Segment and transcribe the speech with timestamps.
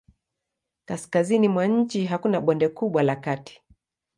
[0.85, 3.61] Kaskazini mwa nchi hakuna bonde kubwa la kati.